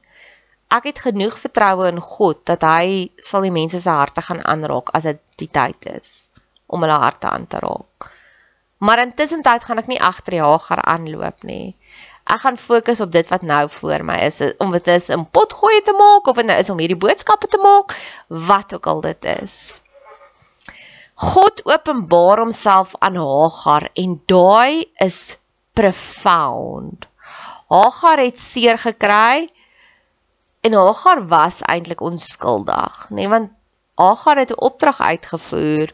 [0.73, 4.89] Ek het genoeg vertroue in God dat hy sal die mense se harte gaan aanraak
[4.97, 6.29] as dit die tyd is
[6.67, 8.09] om hulle harte aan te raak.
[8.83, 11.77] Maar intussen tyd gaan ek nie agter die Hagar aanloop nie.
[12.25, 15.83] Ek gaan fokus op dit wat nou voor my is, om dit is 'n potgooi
[15.83, 17.97] te maak of dit nou is om hierdie boodskappe te maak,
[18.29, 19.81] wat ook al dit is.
[21.15, 25.39] God openbaar homself aan Hagar en daai is
[25.73, 27.07] profound.
[27.69, 29.51] Hagar het seer gekry
[30.61, 33.51] en Hagar was eintlik onskuldig, nê, nee, want
[33.95, 35.93] Hagar het 'n opdrag uitgevoer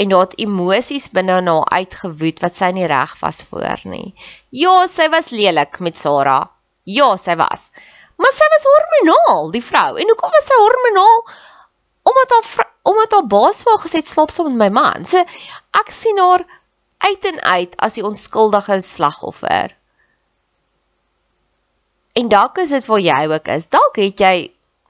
[0.00, 4.14] en daar het emosies binne haar nou uitgewoed wat sy nie reg was voor nie.
[4.48, 6.48] Ja, sy was lelik met Sarah.
[6.88, 7.68] Ja, sy was.
[8.20, 9.90] Maar sy was hormonaal, die vrou.
[10.00, 11.24] En hoekom was sy hormonaal?
[12.10, 15.04] Omdat haar omdat haar baas vir haar gesê slaap saam met my man.
[15.04, 15.20] So
[15.76, 16.46] ek sien haar
[17.04, 19.76] uit en uit as die onskuldige slagoffer.
[22.16, 23.68] En dalk is dit waar jy ook is.
[23.68, 24.34] Dalk het jy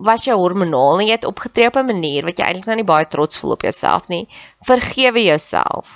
[0.00, 2.90] was jy hormonaal en jy het opgetree op 'n manier wat jy eintlik nou nie
[2.90, 4.28] baie trots voel op jouself nie.
[4.64, 5.88] Vergewe jouself.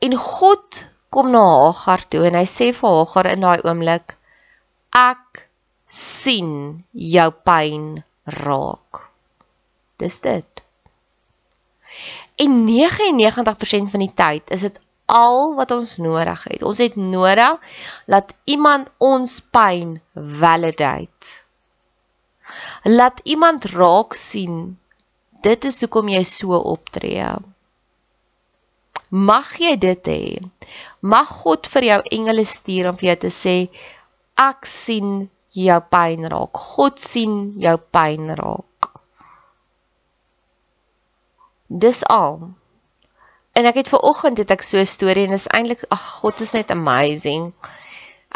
[0.00, 4.16] En God kom na Hagar toe en hy sê vir Hagar in daai oomblik:
[4.92, 5.48] Ek
[5.88, 9.08] sien jou pyn raak.
[9.98, 10.62] Dis dit.
[12.36, 16.62] En 99% van die tyd is dit al wat ons nodig het.
[16.62, 17.58] Ons het nodig
[18.06, 21.47] dat iemand ons pyn validate
[22.84, 24.78] laat iemand raak sien
[25.42, 27.30] dit is hoekom jy so optree.
[29.08, 30.22] Mag jy dit hê.
[31.00, 33.56] Mag God vir jou engele stuur om vir jou te sê
[34.38, 36.60] ek sien jou pyn raak.
[36.76, 38.90] God sien jou pyn raak.
[41.68, 42.50] Dis al.
[43.58, 46.40] En ek het ver oggend het ek so 'n storie en is eintlik ag God
[46.40, 47.52] is net amazing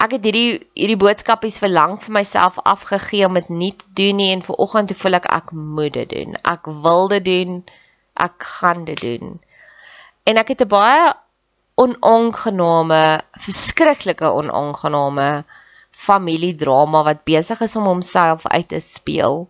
[0.00, 4.16] Ek het hierdie hierdie boodskapies vir lank vir myself afgegee om dit nie te doen
[4.16, 6.36] nie en vir oggend te voel ek ek moet dit doen.
[6.52, 7.58] Ek wil dit doen.
[8.26, 9.34] Ek gaan dit doen.
[10.24, 11.12] En ek het 'n baie
[11.84, 13.02] onaangename,
[13.46, 15.44] verskriklike onaangename
[16.06, 19.48] familiedrama wat besig is om homself uit te speel.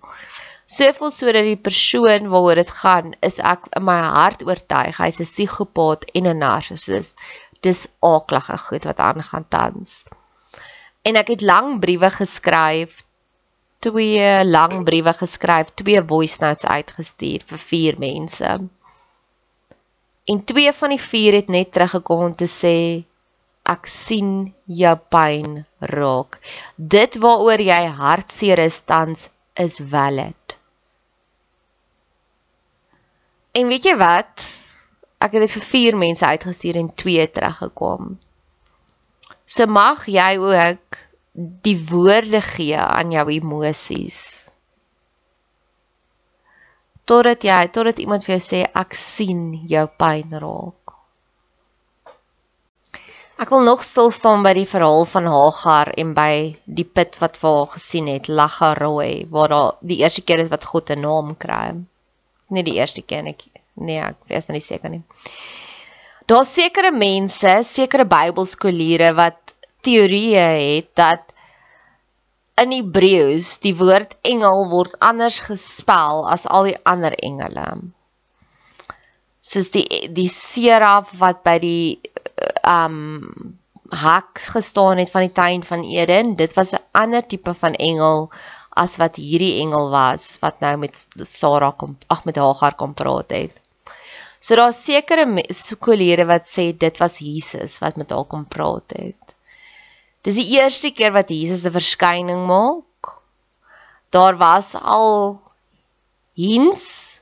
[0.66, 5.30] Soveel sodat die persoon waaroor dit gaan, is ek in my hart oortuig hy's 'n
[5.30, 7.14] psigopaat en 'n narcissus.
[7.60, 10.02] Dis aaklige goed wat aangaan tans
[11.02, 13.00] en ek het lang briewe geskryf
[13.82, 18.50] twee lang briewe geskryf twee voice notes uitgestuur vir vier mense.
[20.30, 22.76] En twee van die vier het net teruggekom om te sê
[23.72, 25.62] ek sien jou pyn
[25.94, 26.38] raak.
[26.76, 30.58] Dit waaroor jy hartseer is tans is valid.
[33.58, 34.46] En weet jy wat?
[35.22, 38.14] Ek het dit vir vier mense uitgestuur en twee teruggekom
[39.52, 40.98] So mag jy ook
[41.66, 44.20] die woorde gee aan jou emosies.
[47.04, 50.94] Totdat jy, totdat iemand vir jou sê ek sien jou pyn raak.
[53.42, 56.32] Ek wil nog stil staan by die verhaal van Hagar en by
[56.64, 60.68] die put wat vir haar gesien het, Lagaroi, waar daar die eerste keer is wat
[60.70, 61.74] God 'n naam kry.
[62.54, 63.36] Nie die eerste keer nie.
[63.74, 65.02] Nee, ek weet nie seker nie.
[66.26, 69.41] Daar's sekere mense, sekere Bybelskoliere wat
[69.86, 71.32] teorieë het dat
[72.62, 77.66] in Hebreëus die woord engel word anders gespel as al die ander engele.
[79.42, 81.98] Soos die die seraf wat by die
[82.62, 83.58] um
[83.92, 88.30] hak gestaan het van die tuin van Eden, dit was 'n ander tipe van engel
[88.70, 93.30] as wat hierdie engel was wat nou met Sara kom ag met Hagar kom praat
[93.30, 93.52] het.
[94.40, 99.21] So daar's sekere skoolleerders wat sê dit was Jesus wat met haar kom praat het.
[100.22, 103.18] Dis die eerste keer wat Jesus 'n verskyning maak.
[104.10, 105.40] Daar was al
[106.34, 107.20] hints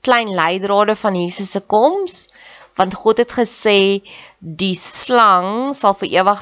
[0.00, 2.28] klein leidrade van Jesus se koms
[2.74, 4.02] want God het gesê
[4.40, 6.40] die slang sal vir ewig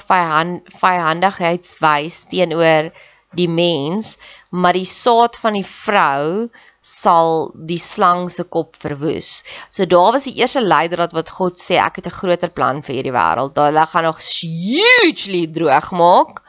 [0.80, 2.90] vyhandigheid wys teenoor
[3.36, 4.14] die mens
[4.50, 6.48] maar die saad van die vrou
[6.90, 9.30] sal die slang se kop verwoes.
[9.70, 12.94] So daar was die eerste leidraad wat God sê ek het 'n groter plan vir
[12.96, 13.54] hierdie wêreld.
[13.54, 16.42] Daar gaan nog hugely droog maak.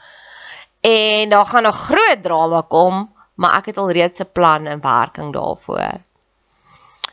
[0.81, 4.81] En daar gaan 'n groot drama kom, maar ek het al reeds 'n plan in
[4.81, 6.01] werking daarvoor.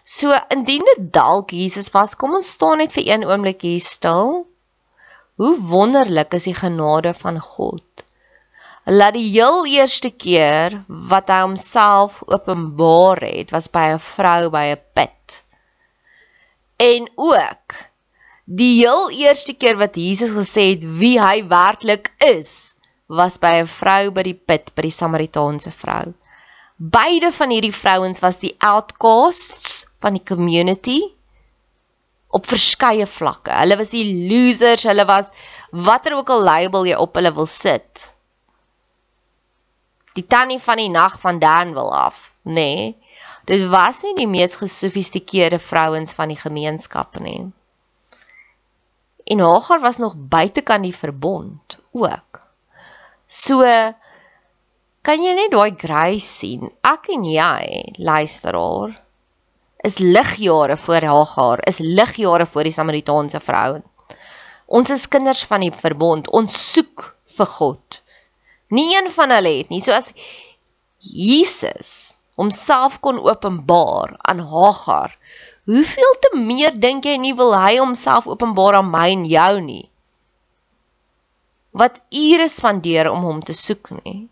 [0.05, 4.47] So indien dit dalk Jesus was, kom ons staan net vir een oomblik hier stil.
[5.37, 8.08] Hoe wonderlik is die genade van God
[8.85, 14.64] laat die heel eerste keer wat hy homself openbaar het was by 'n vrou by
[14.73, 15.43] 'n put.
[16.77, 17.75] En ook
[18.45, 22.75] die heel eerste keer wat Jesus gesê het wie hy werklik is,
[23.07, 26.14] was by 'n vrou by die put by die Samaritaanse vrou.
[26.77, 31.01] Beide van hierdie vrouens was die outcasts van die community
[32.29, 33.51] op verskeie vlakke.
[33.51, 35.33] Hulle was die losers, hulle was
[35.73, 38.12] watter ook al label jy op hulle wil sit.
[40.19, 42.55] Die tannie van die nag van Danwil af, nê?
[42.55, 42.97] Nee,
[43.49, 47.47] dit was nie die mees gesofistikeerde vrouens van die gemeenskap nie.
[49.29, 52.43] En Hagar was nog buitekant die verbond ook.
[53.29, 53.63] So
[55.07, 56.67] kan jy net daai grace sien.
[56.85, 58.97] Ek en jy, luisteraar,
[59.87, 63.79] is ligjare voor Hagar, is ligjare voor die Samaritaanse vrou.
[64.67, 66.29] Ons is kinders van die verbond.
[66.37, 68.03] Ons soek vir God.
[68.69, 69.81] Nie een van hulle het nie.
[69.81, 70.13] So as
[70.99, 75.17] Jesus homself kon openbaar aan Hagar,
[75.65, 79.87] hoeveel te meer dink jy nie wil hy homself openbaar aan my en jou nie?
[81.73, 84.29] Wat ure spandeer om hom te soek nie.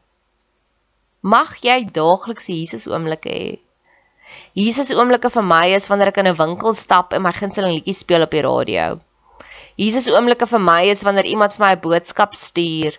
[1.27, 3.55] Mag jy daagliks Jesus oomblikke hê.
[4.59, 7.95] Jesus oomblikke vir my is wanneer ek in 'n winkel stap en my gunsteling liedjie
[7.95, 8.99] speel op die radio.
[9.77, 12.99] Jesus oomblikke vir my is wanneer iemand vir my 'n boodskap stuur.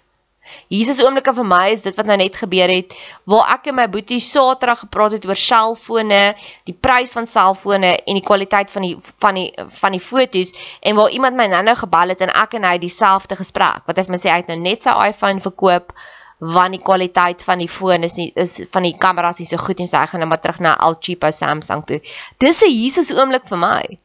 [0.73, 2.95] Jesus oomblikke vir my is dit wat nou net gebeur het
[3.29, 6.21] waar ek en my boetie Saterdag gepraat het oor selfone,
[6.67, 9.47] die prys van selfone en die kwaliteit van die van die
[9.81, 13.39] van die fotos en waar iemand my nou-nou gebel het en ek en hy dieselfde
[13.39, 13.85] gesprek.
[13.87, 15.93] Wat hy vir my sê hy het nou net sy iPhone verkoop
[16.39, 19.79] want die kwaliteit van die foon is nie is van die kameras nie so goed
[19.81, 22.01] nie, so ek gaan net maar terug na al cheapo Samsung toe.
[22.37, 23.97] Dis 'n Jesus oomblik vir my.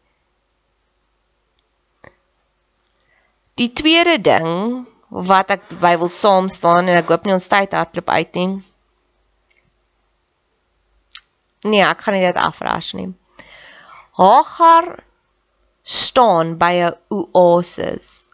[3.60, 7.74] Die tweede ding wat ek by wil saam staan en ek hoop nie ons tyd
[7.76, 8.52] hardloop uit nie.
[11.68, 13.10] Nee, ek gaan nie dit afras nie.
[14.16, 15.04] Hagar
[15.82, 18.26] staan by 'n oasis.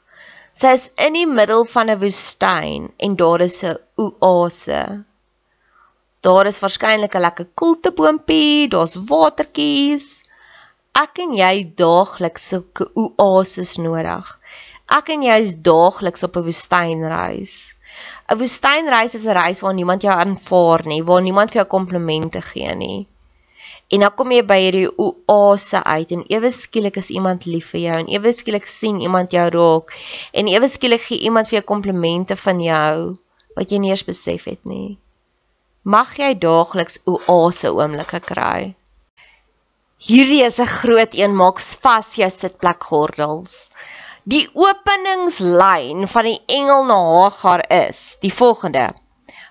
[0.52, 5.04] Sy is in die middel van 'n woestyn en daar is 'n oase.
[6.22, 10.22] Daar is waarskynlik 'n lekker koelteboompie, daar's watertjies.
[10.94, 14.37] Ek en jy daagliks sulke oases nodig.
[14.88, 17.54] Ek en jy is daagliks op 'n woestynreis.
[18.32, 22.40] 'n Woestynreis is 'n reis waar niemand jou aanvaar nie, waar niemand vir jou komplimente
[22.40, 23.06] gee nie.
[23.92, 24.88] En dan kom jy by hierdie
[25.32, 29.36] oase uit en ewe skielik is iemand lief vir jou en ewe skielik sien iemand
[29.36, 29.94] jou raak
[30.32, 32.96] en ewe skielik gee iemand vir jou komplimente van jou
[33.56, 34.98] wat jy nie eens besef het nie.
[35.84, 38.74] Mag jy daagliks oase oomblikke kry.
[40.08, 43.68] Hierdie is 'n groot een, maak vas jou sitplek gordels.
[44.28, 48.90] Die openingslyn van die engel na Hagar is die volgende: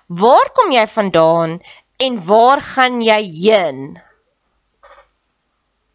[0.06, 1.56] Waar kom jy vandaan
[2.06, 3.80] en waar gaan jy heen?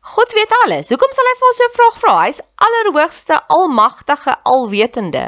[0.03, 0.91] God weet alles.
[0.91, 2.17] Hoekom sal hy vir ons so 'n vraag vra?
[2.25, 5.25] Hy's allerhoogste, almagtige, alwetende.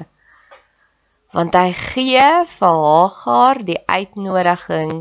[1.31, 4.97] Want hy gee vir Hagar die uitnodiging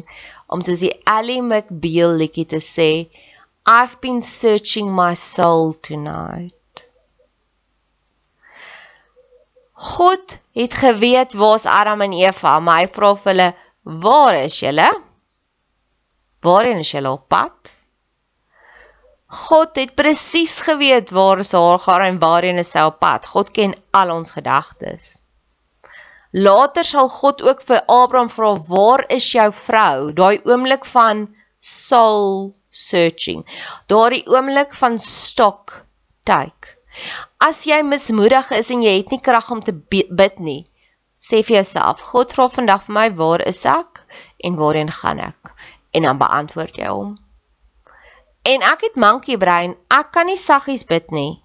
[0.46, 2.90] om soos die Ellie McBeal liedjie te sê,
[3.66, 6.53] I've been searching my soul tonight.
[9.84, 13.48] God het geweet waar's Adam en Eva, maar hy vra vir hulle,
[13.82, 14.88] "Waar is julle?
[16.40, 17.72] Waarheen is julle op pad?"
[19.34, 23.26] God het presies geweet waar Hagar en waarheen sy op pad.
[23.26, 25.20] God ken al ons gedagtes.
[26.32, 32.54] Later sal God ook vir Abraham vra, "Waar is jou vrou?" Daai oomblik van soul
[32.70, 33.44] searching.
[33.86, 35.86] Daardie oomblik van stock
[36.24, 36.74] take.
[37.44, 40.62] As jy mismoedig is en jy het nie krag om te bid nie,
[41.20, 44.00] sê vir jouself, God vra vandag vir my, "Waar is ek
[44.44, 45.52] en waarheen gaan ek?"
[45.92, 47.18] En dan beantwoord jy hom.
[48.44, 49.76] En ek het monkey brain.
[49.90, 51.42] Ek kan nie saggies bid nie.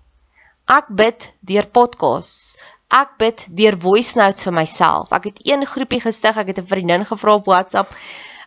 [0.68, 2.58] Ek bid deur podcasts.
[2.92, 5.12] Ek bid deur voice notes vir myself.
[5.12, 6.38] Ek het een groepie gestig.
[6.38, 7.94] Ek het 'n vriendin gevra op WhatsApp.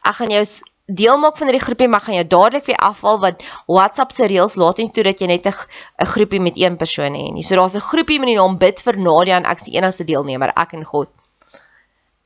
[0.05, 0.45] Ek gaan jou
[0.95, 4.57] deel maak van hierdie groepie, maar gaan jou dadelik weer afval want WhatsApp se reëls
[4.61, 7.43] laat nie toe dat jy net 'n groepie met een persoon hê nie.
[7.43, 10.53] So daar's 'n groepie met die naam Bid vir Nadia en ek's die enigste deelnemer,
[10.57, 11.09] ek en God.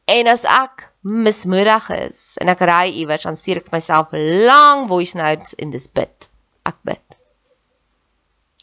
[0.07, 5.17] En as ek mismoedig is en ek ry iewers, dan stuur ek myself lang voice
[5.17, 6.29] notes in dis bid.
[6.65, 7.19] Ek bid.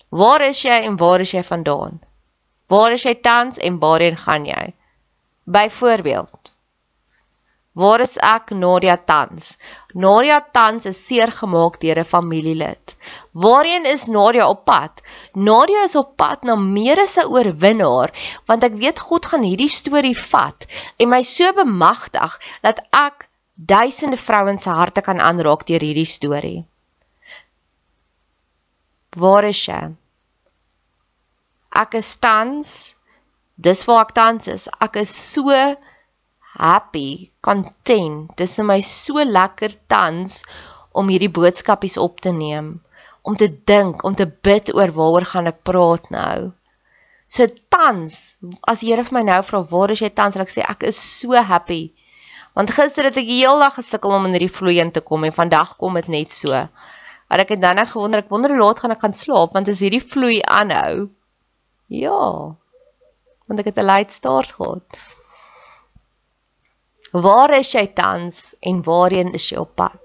[0.09, 1.99] Waar is jy en waar is jy vandaan?
[2.67, 4.73] Waar is jy tans en waarheen gaan jy?
[5.43, 6.52] Byvoorbeeld,
[7.73, 9.57] Waar is ek Nadia tans?
[9.97, 12.93] Nadia tans is seer gemaak deur 'n familielid.
[13.33, 15.01] Waarheen is Nadia op pad?
[15.33, 18.13] Nadia is op pad na meer as 'n oorwinnaar,
[18.45, 20.67] want ek weet God gaan hierdie storie vat
[20.99, 26.65] en my so bemagtig dat ek duisende vrouens se harte kan aanraak deur hierdie storie.
[29.17, 29.95] Waar is jy?
[31.73, 32.95] Ek is tans
[33.55, 34.67] dis waar ek tans is.
[34.81, 35.49] Ek is so
[36.57, 38.31] happy, content.
[38.37, 40.41] Dis vir my so lekker tans
[40.93, 42.75] om hierdie boodskapies op te neem,
[43.25, 46.51] om te dink, om te bid oor waaroor gaan ek praat nou.
[47.33, 48.35] So tans,
[48.69, 50.85] as die Here vir my nou vra waar is jy tans, sal ek sê ek
[50.89, 51.87] is so happy.
[52.53, 55.25] Want gister het ek die hele dag gesukkel om in hierdie vloei in te kom
[55.25, 56.53] en vandag kom dit net so.
[56.53, 59.71] Maar ek het dan net gewonder, ek wonder hoe laat gaan ek kan slaap want
[59.73, 61.07] as hierdie vloei aanhou.
[61.89, 62.21] Ja.
[63.49, 65.01] Want ek het 'n late start gehad.
[67.13, 70.01] Waar is jy tans en waarheen is jy op pad?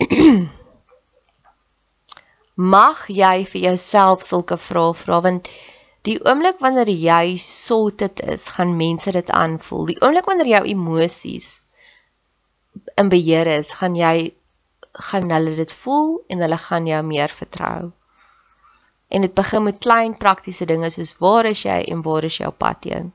[2.74, 5.50] Mag jy vir jouself sulke vrae vra want
[6.08, 9.84] die oomblik wanneer jy sorted is, gaan mense dit aanvoel.
[9.92, 11.50] Die oomblik wanneer jou emosies
[12.96, 14.32] in beheer is, gaan jy
[15.10, 17.92] gaan hulle dit voel en hulle gaan jou meer vertrou.
[19.12, 22.50] En dit begin met klein praktiese dinge soos waar is jy en waar is jou
[22.64, 23.12] pad heen?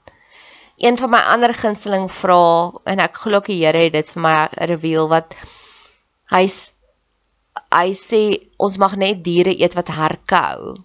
[0.77, 4.37] Een van my ander gunsteling vra en ek glo die Here het dit vir my
[4.71, 5.35] reveal wat
[6.33, 6.73] hy's
[7.73, 8.21] hy sê
[8.57, 10.77] ons mag net diere eet wat herkou.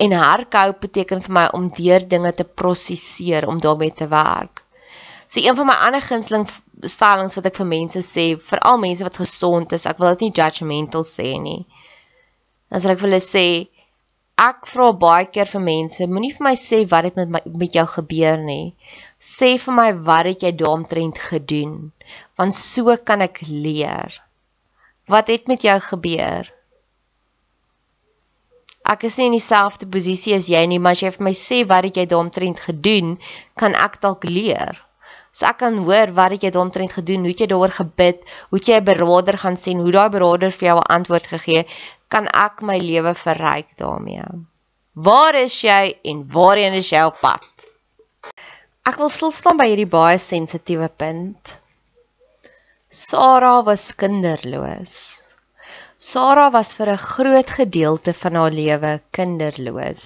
[0.00, 4.64] En herkou beteken vir my om deur dinge te prosesseer om daarmee te werk.
[5.30, 6.48] So een van my ander gunsteling
[6.82, 10.34] stellings wat ek vir mense sê, veral mense wat gesond is, ek wil dit nie
[10.40, 11.60] judgmental sê nie.
[12.70, 13.46] Dan sal ek vir hulle sê
[14.40, 17.76] ek vra baie keer vir mense, moenie vir my sê wat het met my met
[17.76, 18.72] jou gebeur nie.
[19.20, 21.74] Sê vir my wat het jy daaromtrent gedoen?
[22.40, 24.16] Want so kan ek leer.
[25.12, 26.48] Wat het met jou gebeur?
[28.90, 31.60] Ek is nie in dieselfde posisie as jy nie maar as jy vir my sê
[31.72, 33.18] wat het jy daaromtrent gedoen
[33.60, 34.80] kan ek dalk leer.
[35.36, 38.58] So ek kan hoor wat het jy daaromtrent gedoen hoe het jy daaroor gebid hoe
[38.58, 41.66] het jy 'n beraader gaan sien hoe daai beraader vir jou 'n antwoord gegee
[42.14, 44.26] kan ek my lewe verryk daarmee
[45.08, 45.82] waar is jy
[46.12, 47.50] en waarheen is jy op pad
[48.90, 51.50] Ek wil stil staan by hierdie baie sensitiewe punt.
[53.00, 54.94] Sara was kinderloos.
[56.10, 60.02] Sara was vir 'n groot gedeelte van haar lewe kinderloos.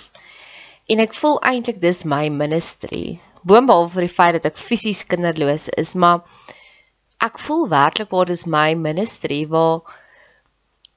[0.90, 3.04] En ek voel eintlik dis my ministry.
[3.46, 6.20] Boonbehalwe vir die feit dat ek fisies kinderloos is, maar
[7.28, 9.80] ek voel werklik waar dis my ministry waar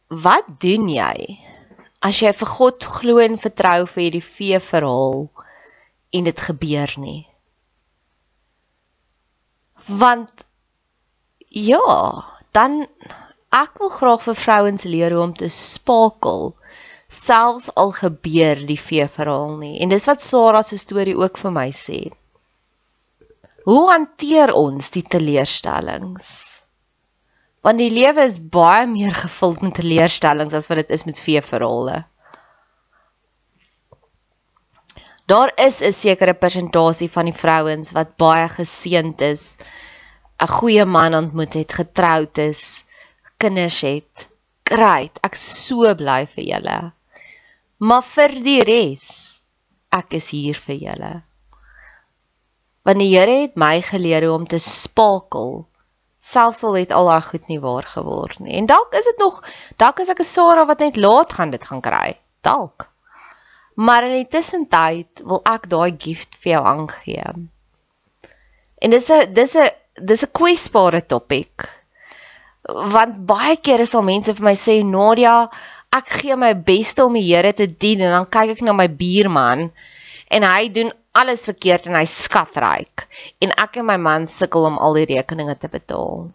[0.07, 1.37] wat doen jy
[1.99, 5.25] as jy vir God glo en vertrou vir hierdie vee verhaal
[6.13, 7.25] en dit gebeur nie?
[9.87, 10.45] want
[11.47, 12.85] ja, dan
[13.55, 16.51] ek wil graag vir vrouens leer hoe om te spakel
[17.07, 19.77] selfs al gebeur die vee verhaal nie.
[19.81, 22.01] En dis wat Sarah se storie ook vir my sê.
[23.67, 26.56] Hoe hanteer ons die teleurstellings?
[27.65, 31.41] Want die lewe is baie meer gevul met teleurstellings as wat dit is met vee
[31.41, 32.03] verhale.
[35.27, 39.57] Daar is 'n sekere persentasie van die vrouens wat baie geseënd is
[40.39, 42.85] 'n goeie man ontmoet het, getroud is,
[43.37, 44.27] kinders het.
[44.63, 46.77] Great, ek so bly vir julle.
[47.77, 49.39] Maar vir die res,
[49.93, 51.13] ek is hier vir julle.
[52.85, 55.67] Want die Here het my geleer hoe om te spakel.
[56.27, 58.55] Selfs al het al daai goed nie waar geword nie.
[58.59, 59.39] En dalk is dit nog,
[59.79, 62.17] dalk is ek 'n Sarah wat net laat gaan dit gaan kry.
[62.41, 62.89] Dalk.
[63.75, 67.31] Maar in die tussentyd wil ek daai gift vir jou aangee.
[68.81, 69.69] En dis 'n dis 'n
[70.09, 71.69] dis 'n kwesbare topik.
[72.67, 75.49] Want baie kere sal mense vir my sê Nadia,
[75.93, 78.87] ek gee my beste om die Here te dien en dan kyk ek na my
[78.87, 79.71] buurman
[80.27, 83.07] en hy doen alles verkeerd en hy skatryk
[83.41, 86.27] en ek en my man sukkel om al die rekeninge te betaal.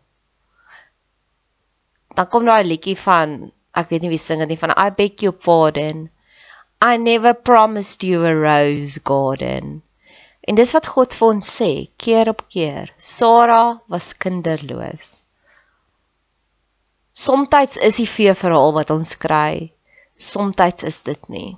[2.16, 4.90] Dan kom daar 'n liedjie van ek weet nie wie sing dit nie van I
[4.90, 6.10] beg your pardon.
[6.82, 9.82] I never promised you a rose garden.
[10.42, 12.90] En dis wat God vir ons sê, keer op keer.
[12.96, 15.20] Sara was kinderloos.
[17.12, 19.70] Somstyds is die vee verhaal wat ons kry.
[20.16, 21.52] Somstyds is dit nie.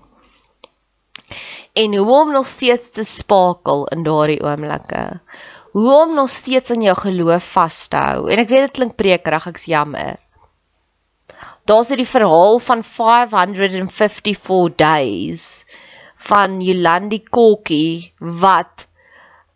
[1.75, 5.21] En hoe om nog steeds te spakel in daardie oomblikke.
[5.75, 8.29] Hoe om nog steeds aan jou geloof vas te hou.
[8.31, 10.21] En ek weet dit klink prekerig, ek's jammer.
[11.65, 15.65] Daar's dit die verhaal van 554 days
[16.29, 18.87] van Yolandi Kokkie wat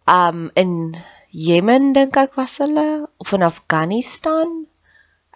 [0.09, 0.97] um in
[1.31, 4.65] Jemen dink ek was hulle of in Afghanistan.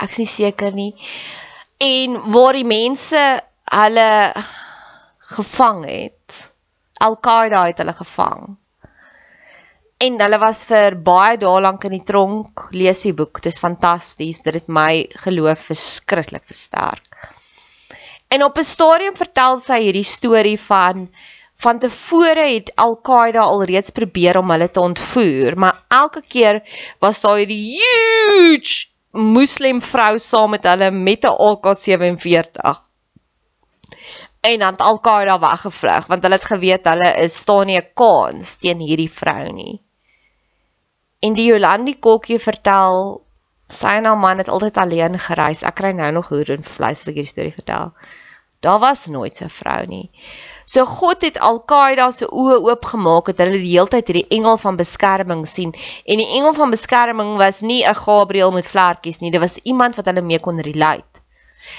[0.00, 0.94] Ek's nie seker nie.
[1.76, 3.20] En waar die mense
[3.68, 4.08] hulle
[5.22, 6.52] gevang het.
[7.02, 8.56] Al-Qaeda het hulle gevang.
[10.02, 12.66] En hulle was vir baie dae lank in die tronk.
[12.74, 14.42] Lees die boek, dit is fantasties.
[14.42, 17.30] Dit het my geloof verskriklik versterk.
[18.28, 21.08] En op 'n stadium vertel sy hierdie storie van
[21.62, 26.62] van tevore het Al-Qaeda alreeds probeer om hulle te ontvoer, maar elke keer
[26.98, 32.91] was daar hierdie huge moslim vrou saam met hulle met 'n AK47.
[34.40, 38.56] En dan het Al-Qaeda weggevlug want hulle het geweet hulle is staan nie 'n kans
[38.56, 39.80] teen hierdie vrou nie.
[41.20, 43.22] En die Jolandi Kokkie vertel
[43.68, 45.62] sy en haar man het altyd alleen gereis.
[45.62, 47.92] Ek kry nou nog hoor en vleis as ek hierdie storie vertel.
[48.62, 50.10] Daar was nooit so 'n vrou nie.
[50.66, 54.76] So God het Al-Qaeda se oë oopgemaak het hulle die hele tyd hierdie engel van
[54.76, 55.74] beskerming sien
[56.06, 59.96] en die engel van beskerming was nie 'n Gabriël met vlekkies nie, dit was iemand
[59.96, 61.21] wat hulle mee kon relate.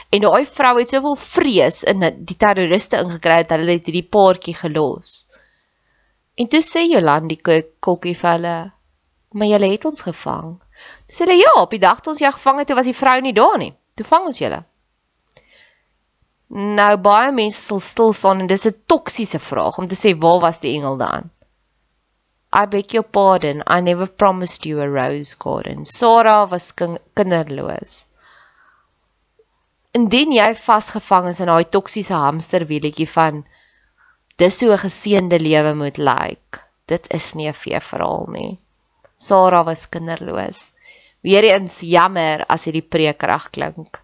[0.09, 4.55] En daai vrou het soveel vrees in die terroriste ingekry dat hulle het hierdie paartjie
[4.55, 5.25] gelos.
[6.37, 8.57] En toe sê Jolandi kokkie vir hulle,
[9.33, 10.59] "Maar julle het ons gevang."
[11.07, 13.33] Sê hulle, "Ja, op die dag toe ons jou gevang het, was die vrou nie
[13.33, 13.73] daar nie.
[13.95, 14.63] Toe vang ons julle."
[16.53, 20.39] Nou baie mense sal stil staan en dis 'n toksiese vraag om te sê waar
[20.39, 21.29] was die engel dan?
[22.53, 25.85] I beg your pardon, I never promised you a rose garden.
[25.85, 26.71] Sarah was
[27.15, 28.05] kinderloos.
[29.97, 33.43] Indien jy vasgevang is in daai toksiese hamsterwieletjie van
[34.41, 36.09] dis so 'n geseënde lewe moet lyk.
[36.09, 38.59] Like, dit is nie 'n fee verhaal nie.
[39.15, 40.71] Sarah was kinderloos.
[41.23, 44.02] Weereens jammer as hierdie preek reg klink.